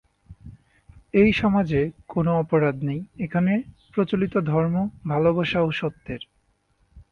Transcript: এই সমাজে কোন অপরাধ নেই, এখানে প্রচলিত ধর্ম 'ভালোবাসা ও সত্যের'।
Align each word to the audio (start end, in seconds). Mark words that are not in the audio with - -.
এই 1.13 1.29
সমাজে 1.33 1.81
কোন 2.07 2.27
অপরাধ 2.43 2.75
নেই, 2.83 3.01
এখানে 3.17 3.53
প্রচলিত 3.93 4.33
ধর্ম 4.51 4.75
'ভালোবাসা 5.05 5.59
ও 5.61 5.69
সত্যের'। 5.71 6.27